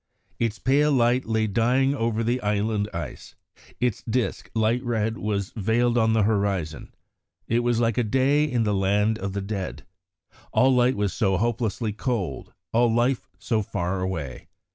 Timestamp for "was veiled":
5.19-5.95